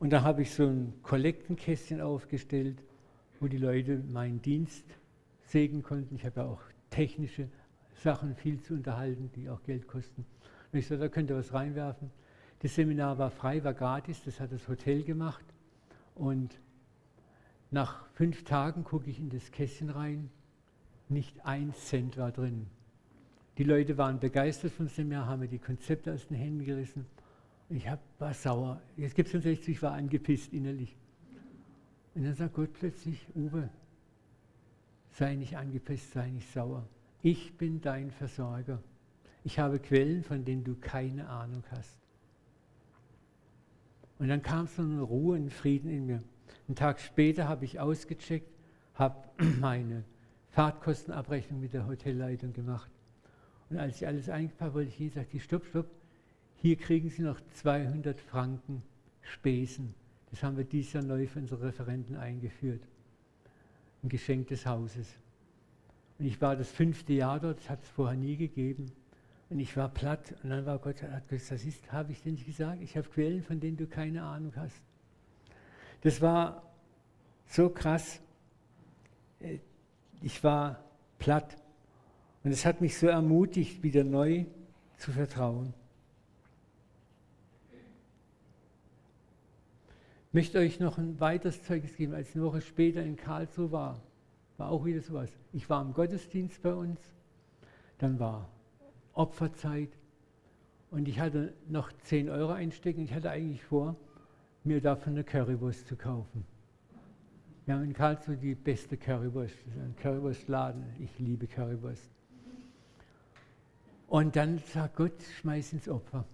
[0.00, 2.82] und da habe ich so ein Kollektenkästchen aufgestellt,
[3.38, 4.84] wo die Leute meinen Dienst
[5.50, 6.14] sägen konnten.
[6.14, 6.60] Ich habe ja auch
[6.90, 7.48] technische
[8.02, 10.24] Sachen viel zu unterhalten, die auch Geld kosten.
[10.72, 12.10] Und ich sagte, da könnt ihr was reinwerfen.
[12.60, 15.44] Das Seminar war frei, war gratis, das hat das Hotel gemacht.
[16.14, 16.60] Und
[17.70, 20.30] nach fünf Tagen gucke ich in das Kästchen rein,
[21.08, 22.66] nicht ein Cent war drin.
[23.58, 27.06] Die Leute waren begeistert vom Seminar, haben mir die Konzepte aus den Händen gerissen.
[27.68, 28.80] Ich hab, war sauer.
[28.96, 30.96] Jetzt gibt es uns echt, ich war angepisst innerlich.
[32.14, 33.68] Und dann sagt Gott plötzlich, Uwe,
[35.12, 36.86] sei nicht angepisst, sei nicht sauer.
[37.22, 38.82] Ich bin dein Versorger.
[39.44, 41.98] Ich habe Quellen, von denen du keine Ahnung hast.
[44.18, 46.22] Und dann kam so eine Ruhe und Frieden in mir.
[46.68, 48.50] Einen Tag später habe ich ausgecheckt,
[48.94, 49.16] habe
[49.60, 50.04] meine
[50.50, 52.90] Fahrtkostenabrechnung mit der Hotelleitung gemacht.
[53.70, 55.86] Und als ich alles eingepackt wollte, ich hier sagte, stopp, stopp,
[56.56, 58.82] hier kriegen Sie noch 200 Franken
[59.22, 59.94] Spesen.
[60.30, 62.82] Das haben wir dieses Jahr neu für unsere Referenten eingeführt.
[64.02, 65.08] Ein Geschenk des Hauses.
[66.18, 68.92] Und ich war das fünfte Jahr dort, das hat es vorher nie gegeben.
[69.48, 70.34] Und ich war platt.
[70.42, 72.80] Und dann war Gott, hat gesagt, das ist, habe ich dir nicht gesagt?
[72.82, 74.80] Ich habe Quellen, von denen du keine Ahnung hast.
[76.02, 76.62] Das war
[77.46, 78.20] so krass.
[79.40, 79.58] Äh,
[80.22, 80.84] ich war
[81.18, 81.56] platt.
[82.44, 84.44] Und es hat mich so ermutigt, wieder neu
[84.98, 85.74] zu vertrauen.
[90.32, 94.00] Möchte euch noch ein weiteres Zeugnis geben, als ich eine Woche später in Karlsruhe war.
[94.58, 95.28] War auch wieder sowas.
[95.52, 97.00] Ich war im Gottesdienst bei uns,
[97.98, 98.48] dann war
[99.12, 99.88] Opferzeit.
[100.92, 103.02] Und ich hatte noch 10 Euro einstecken.
[103.02, 103.96] Ich hatte eigentlich vor,
[104.62, 106.44] mir davon eine Currywurst zu kaufen.
[107.66, 109.56] Wir haben in Karlsruhe die beste Currywurst.
[109.66, 110.84] Ein Currywurstladen.
[111.00, 112.08] Ich liebe Currywurst.
[114.06, 116.24] Und dann sagt Gott, schmeiß ins Opfer.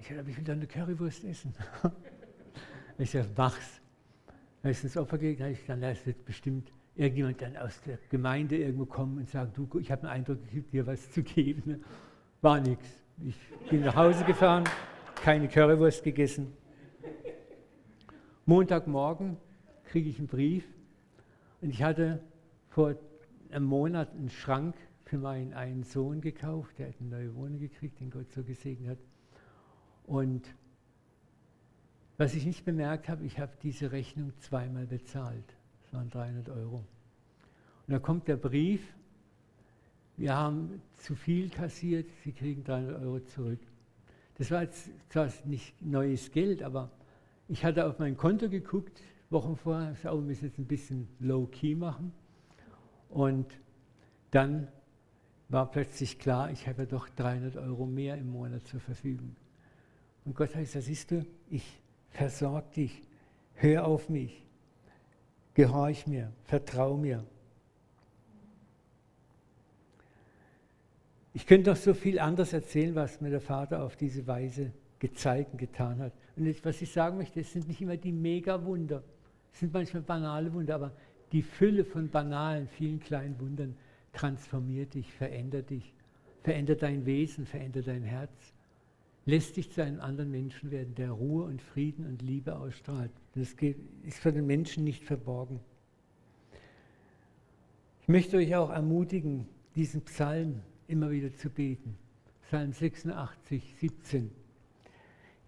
[0.00, 1.54] Ich dachte, ich will dann eine Currywurst essen.
[2.98, 3.80] ich sage, mach's.
[4.62, 9.18] Dann ist ins Opfer ich dann wird bestimmt irgendjemand dann aus der Gemeinde irgendwo kommen
[9.18, 11.82] und sagen, du, ich habe den Eindruck, ich habe dir was zu geben.
[12.40, 12.86] War nichts.
[13.24, 13.36] Ich
[13.68, 14.64] bin nach Hause gefahren,
[15.16, 16.52] keine Currywurst gegessen.
[18.46, 19.36] Montagmorgen
[19.84, 20.64] kriege ich einen Brief
[21.60, 22.20] und ich hatte
[22.68, 22.94] vor
[23.50, 24.74] einem Monat einen Schrank
[25.04, 28.90] für meinen einen Sohn gekauft, der hat eine neue Wohnung gekriegt, den Gott so gesegnet
[28.90, 28.98] hat.
[30.04, 30.42] Und
[32.22, 35.56] was ich nicht bemerkt habe, ich habe diese Rechnung zweimal bezahlt
[35.90, 36.76] waren 300 Euro.
[36.76, 38.80] Und da kommt der Brief,
[40.16, 43.58] wir haben zu viel kassiert, Sie kriegen 300 Euro zurück.
[44.38, 46.90] Das war jetzt zwar nicht neues Geld, aber
[47.48, 51.74] ich hatte auf mein Konto geguckt, Wochen vorher, ich wir müssen jetzt ein bisschen low-key
[51.74, 52.12] machen.
[53.08, 53.52] Und
[54.30, 54.68] dann
[55.48, 59.34] war plötzlich klar, ich habe ja doch 300 Euro mehr im Monat zur Verfügung.
[60.24, 61.81] Und Gott heißt, da siehst du, ich
[62.12, 63.02] versorge dich,
[63.54, 64.44] hör auf mich,
[65.54, 67.24] gehorch mir, vertrau mir.
[71.34, 75.52] Ich könnte noch so viel anderes erzählen, was mir der Vater auf diese Weise gezeigt
[75.52, 76.12] und getan hat.
[76.36, 79.02] Und jetzt, was ich sagen möchte, es sind nicht immer die Mega-Wunder,
[79.52, 80.92] es sind manchmal banale Wunder, aber
[81.32, 83.76] die Fülle von banalen, vielen kleinen Wundern
[84.12, 85.94] transformiert dich, verändert dich,
[86.42, 88.52] verändert dein Wesen, verändert dein Herz,
[89.24, 93.12] lässt dich zu einem anderen Menschen werden, der Ruhe und Frieden und Liebe ausstrahlt.
[93.34, 93.54] Das
[94.02, 95.60] ist für den Menschen nicht verborgen.
[98.02, 101.96] Ich möchte euch auch ermutigen, diesen Psalm immer wieder zu beten.
[102.48, 104.30] Psalm 86, 17.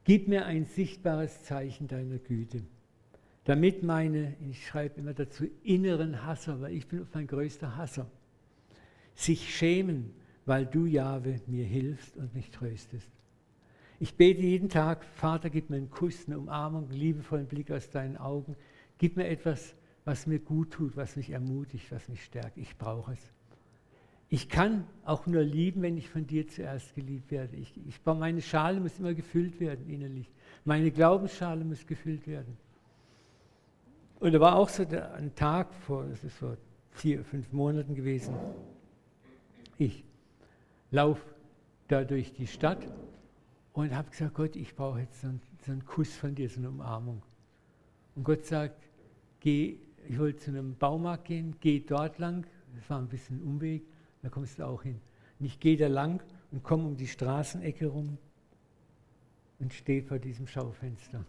[0.04, 2.62] Gib mir ein sichtbares Zeichen deiner Güte,
[3.44, 8.10] damit meine, ich schreibe immer dazu, inneren Hasser, weil ich bin mein größter Hasser,
[9.14, 10.14] sich schämen,
[10.46, 13.10] weil du, Jahwe, mir hilfst und mich tröstest.
[14.04, 17.88] Ich bete jeden Tag, Vater, gib mir einen Kuss, eine Umarmung, einen liebevollen Blick aus
[17.88, 18.54] deinen Augen.
[18.98, 22.58] Gib mir etwas, was mir gut tut, was mich ermutigt, was mich stärkt.
[22.58, 23.32] Ich brauche es.
[24.28, 27.56] Ich kann auch nur lieben, wenn ich von dir zuerst geliebt werde.
[27.56, 30.30] Ich, ich, meine Schale muss immer gefüllt werden innerlich.
[30.66, 32.58] Meine Glaubensschale muss gefüllt werden.
[34.20, 36.58] Und da war auch so ein Tag vor, das ist vor
[36.90, 38.34] vier, fünf Monaten gewesen.
[39.78, 40.04] Ich
[40.90, 41.24] laufe
[41.88, 42.86] da durch die Stadt
[43.74, 46.60] und habe gesagt, Gott, ich brauche jetzt so einen, so einen, Kuss von dir, so
[46.60, 47.22] eine Umarmung.
[48.14, 48.88] Und Gott sagt,
[49.40, 53.84] geh, ich wollte zu einem Baumarkt gehen, geh dort lang, das war ein bisschen Umweg,
[54.22, 55.00] da kommst du auch hin.
[55.40, 58.16] Und ich gehe da lang und komme um die Straßenecke rum
[59.58, 61.24] und stehe vor diesem Schaufenster.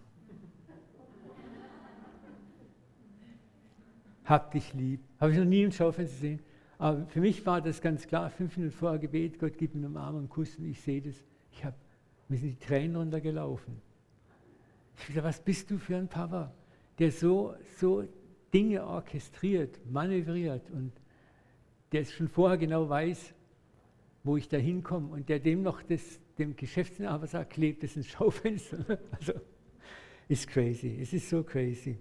[4.24, 5.02] Hab dich lieb.
[5.20, 6.40] Habe ich noch nie im Schaufenster gesehen.
[6.78, 9.98] Aber für mich war das ganz klar, fünf Minuten vorher Gebet, Gott gibt mir einen
[9.98, 11.16] Arm und Kuss und ich sehe das.
[11.52, 11.76] Ich habe,
[12.28, 13.82] mir sind die Tränen runtergelaufen.
[14.98, 16.54] Ich dachte, was bist du für ein Papa,
[17.00, 18.08] der so, so
[18.54, 20.92] Dinge orchestriert, manövriert und
[21.92, 23.34] der es schon vorher genau weiß,
[24.24, 28.08] wo ich da hinkomme und der dem noch das, dem Geschäftsinhaber sagt, klebt es ins
[28.08, 29.00] Schaufenster.
[29.12, 29.34] Also
[30.28, 31.98] ist crazy, es ist so crazy.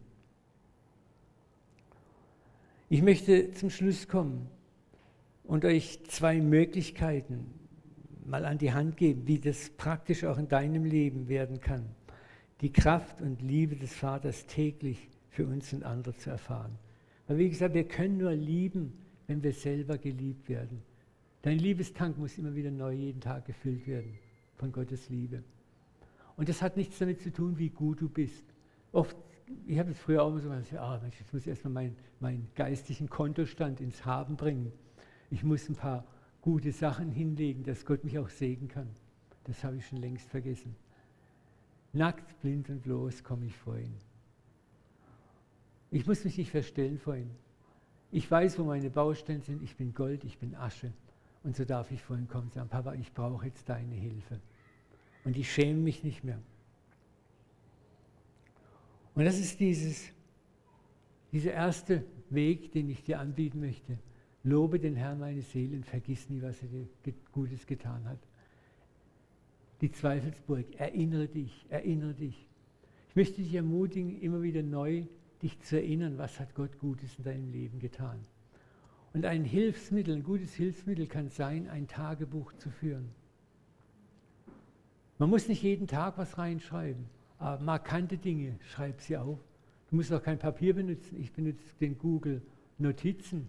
[2.88, 4.48] Ich möchte zum Schluss kommen
[5.42, 7.52] und euch zwei Möglichkeiten
[8.26, 11.84] mal an die Hand geben, wie das praktisch auch in deinem Leben werden kann.
[12.60, 16.78] Die Kraft und Liebe des Vaters täglich für uns und andere zu erfahren.
[17.26, 18.92] Weil wie gesagt, wir können nur lieben,
[19.26, 20.82] wenn wir selber geliebt werden.
[21.42, 24.18] Dein Liebestank muss immer wieder neu jeden Tag gefüllt werden
[24.56, 25.42] von Gottes Liebe.
[26.36, 28.44] Und das hat nichts damit zu tun, wie gut du bist.
[28.92, 29.16] Oft,
[29.66, 32.48] ich habe es früher auch immer so gesagt, ah, jetzt muss ich erstmal meinen mein
[32.54, 34.72] geistigen Kontostand ins Haben bringen.
[35.30, 36.06] Ich muss ein paar
[36.44, 38.90] gute Sachen hinlegen, dass Gott mich auch segnen kann.
[39.44, 40.76] Das habe ich schon längst vergessen.
[41.94, 43.94] Nackt, blind und bloß komme ich vor ihn.
[45.90, 47.30] Ich muss mich nicht verstellen vor ihm.
[48.12, 49.62] Ich weiß, wo meine Baustellen sind.
[49.62, 50.92] Ich bin Gold, ich bin Asche.
[51.44, 54.38] Und so darf ich vorhin kommen und sagen, Papa, ich brauche jetzt deine Hilfe.
[55.24, 56.42] Und ich schäme mich nicht mehr.
[59.14, 60.10] Und das ist dieses,
[61.32, 63.98] dieser erste Weg, den ich dir anbieten möchte.
[64.44, 68.18] Lobe den Herrn meine Seele und vergiss nie, was er dir Gutes getan hat.
[69.80, 72.46] Die Zweifelsburg, erinnere dich, erinnere dich.
[73.08, 75.04] Ich möchte dich ermutigen, immer wieder neu
[75.42, 78.20] dich zu erinnern, was hat Gott Gutes in deinem Leben getan.
[79.14, 83.10] Und ein Hilfsmittel, ein gutes Hilfsmittel kann sein, ein Tagebuch zu führen.
[85.18, 87.06] Man muss nicht jeden Tag was reinschreiben,
[87.38, 89.38] aber markante Dinge, schreib sie auf.
[89.90, 91.20] Du musst auch kein Papier benutzen.
[91.20, 92.42] Ich benutze den Google
[92.78, 93.48] Notizen.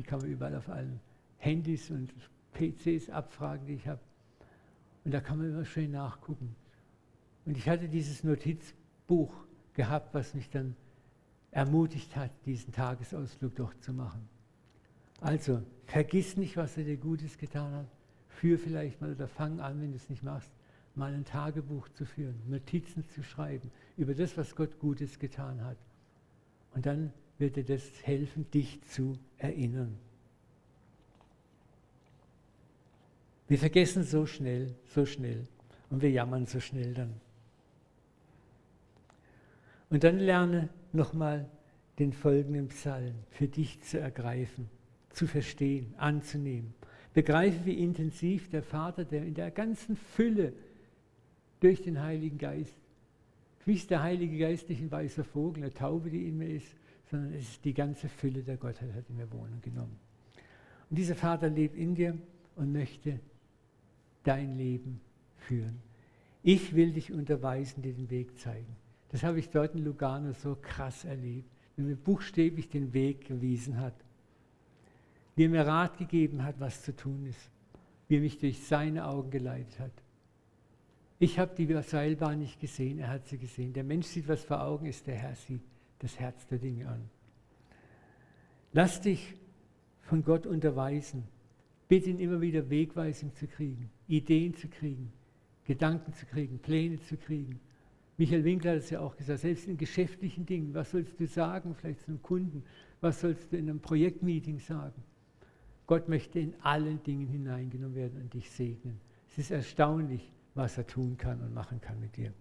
[0.00, 0.98] Die kann man überall auf allen
[1.36, 2.10] Handys und
[2.54, 4.00] PCs abfragen, die ich habe.
[5.04, 6.56] Und da kann man immer schön nachgucken.
[7.44, 9.30] Und ich hatte dieses Notizbuch
[9.74, 10.74] gehabt, was mich dann
[11.50, 14.26] ermutigt hat, diesen Tagesausflug doch zu machen.
[15.20, 17.88] Also, vergiss nicht, was er dir Gutes getan hat.
[18.28, 20.50] Führ vielleicht mal oder fang an, wenn du es nicht machst,
[20.94, 25.76] mal ein Tagebuch zu führen, Notizen zu schreiben über das, was Gott Gutes getan hat.
[26.74, 29.96] Und dann wird dir das helfen, dich zu erinnern.
[33.48, 35.48] Wir vergessen so schnell, so schnell
[35.88, 37.14] und wir jammern so schnell dann.
[39.88, 41.48] Und dann lerne nochmal
[41.98, 44.70] den folgenden Psalm für dich zu ergreifen,
[45.10, 46.74] zu verstehen, anzunehmen.
[47.12, 50.52] Begreife, wie intensiv der Vater, der in der ganzen Fülle
[51.58, 52.76] durch den Heiligen Geist.
[53.66, 56.79] Wie ist der Heilige Geist nicht ein weißer Vogel, eine Taube, die in mir ist,
[57.10, 59.98] sondern es ist die ganze Fülle der Gottheit, hat in mir Wohnung genommen.
[60.88, 62.16] Und dieser Vater lebt in dir
[62.56, 63.18] und möchte
[64.22, 65.00] dein Leben
[65.36, 65.80] führen.
[66.42, 68.76] Ich will dich unterweisen, dir den Weg zeigen.
[69.10, 73.78] Das habe ich dort in Lugano so krass erlebt, wie mir buchstäblich den Weg gewiesen
[73.78, 73.94] hat.
[75.34, 77.50] Wie er mir Rat gegeben hat, was zu tun ist.
[78.08, 79.92] Wie er mich durch seine Augen geleitet hat.
[81.18, 83.72] Ich habe die Seilbahn nicht gesehen, er hat sie gesehen.
[83.72, 85.62] Der Mensch sieht, was vor Augen ist, der Herr sieht
[86.00, 87.08] das Herz der Dinge an.
[88.72, 89.34] Lass dich
[90.02, 91.24] von Gott unterweisen.
[91.88, 95.12] Bitte ihn immer wieder Wegweisung zu kriegen, Ideen zu kriegen,
[95.64, 97.60] Gedanken zu kriegen, Pläne zu kriegen.
[98.16, 101.74] Michael Winkler hat es ja auch gesagt, selbst in geschäftlichen Dingen, was sollst du sagen,
[101.74, 102.64] vielleicht zu einem Kunden,
[103.00, 105.02] was sollst du in einem Projektmeeting sagen?
[105.86, 109.00] Gott möchte in allen Dingen hineingenommen werden und dich segnen.
[109.30, 112.32] Es ist erstaunlich, was er tun kann und machen kann mit dir.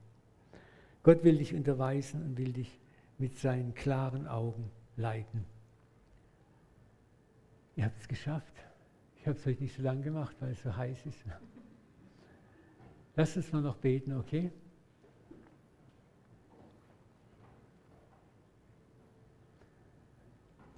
[1.01, 2.80] Gott will dich unterweisen und will dich
[3.20, 5.45] mit seinen klaren Augen leiten.
[7.76, 8.53] Ihr habt es geschafft.
[9.20, 11.24] Ich habe es euch nicht so lange gemacht, weil es so heiß ist.
[13.15, 14.51] Lasst uns mal noch beten, okay?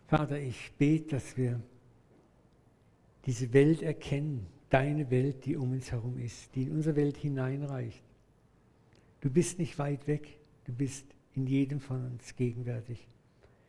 [0.07, 1.61] Vater, ich bete, dass wir
[3.25, 8.03] diese Welt erkennen, deine Welt, die um uns herum ist, die in unsere Welt hineinreicht.
[9.21, 11.05] Du bist nicht weit weg, du bist
[11.35, 13.07] in jedem von uns gegenwärtig.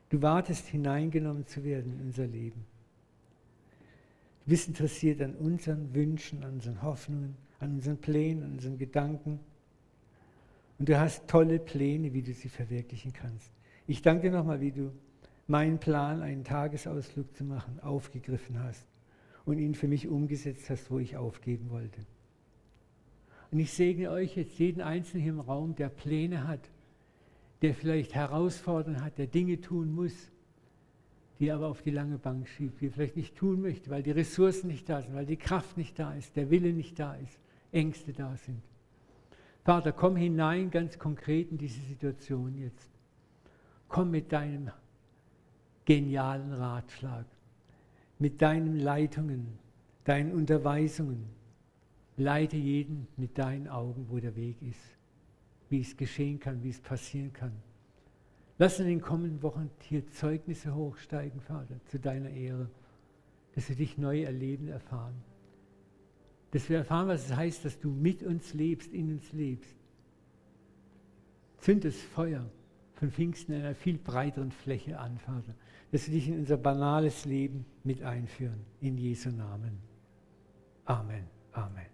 [0.09, 2.65] Du wartest, hineingenommen zu werden in unser Leben.
[4.45, 9.41] Du bist interessiert an unseren Wünschen, an unseren Hoffnungen, an unseren Plänen, an unseren Gedanken.
[10.79, 13.51] Und du hast tolle Pläne, wie du sie verwirklichen kannst.
[13.87, 14.93] Ich danke dir nochmal, wie du
[15.47, 18.87] meinen Plan, einen Tagesausflug zu machen, aufgegriffen hast
[19.45, 22.01] und ihn für mich umgesetzt hast, wo ich aufgeben wollte.
[23.51, 26.71] Und ich segne euch jetzt jeden Einzelnen hier im Raum, der Pläne hat,
[27.63, 30.31] der vielleicht Herausforderungen hat, der Dinge tun muss,
[31.39, 34.03] die er aber auf die lange Bank schiebt, die er vielleicht nicht tun möchte, weil
[34.03, 37.15] die Ressourcen nicht da sind, weil die Kraft nicht da ist, der Wille nicht da
[37.15, 37.39] ist,
[37.71, 38.61] Ängste da sind.
[39.65, 42.91] Vater, komm hinein ganz konkret in diese Situation jetzt.
[43.89, 44.71] Komm mit deinem
[45.85, 47.27] genialen Ratschlag,
[48.19, 49.47] mit deinen Leitungen,
[50.05, 51.27] deinen Unterweisungen.
[52.17, 54.97] Leite jeden mit deinen Augen, wo der Weg ist
[55.73, 57.53] wie es geschehen kann, wie es passieren kann.
[58.59, 62.71] Lass in den kommenden Wochen hier Zeugnisse hochsteigen, Vater, zu deiner Ehre,
[63.55, 65.15] dass wir dich neu erleben, erfahren.
[66.53, 69.75] Dass wir erfahren, was es heißt, dass du mit uns lebst, in uns lebst.
[71.59, 72.49] Zünd das Feuer
[72.95, 75.55] von Pfingsten in einer viel breiteren Fläche an, Vater.
[75.91, 78.61] Dass wir dich in unser banales Leben mit einführen.
[78.81, 79.79] In Jesu Namen.
[80.85, 81.25] Amen.
[81.53, 81.92] Amen.